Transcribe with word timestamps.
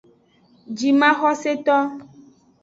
Jimaxoseto. 0.77 1.75